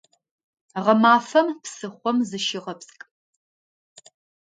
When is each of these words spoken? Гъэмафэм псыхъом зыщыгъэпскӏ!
Гъэмафэм 0.83 1.47
псыхъом 1.61 2.17
зыщыгъэпскӏ! 2.29 3.01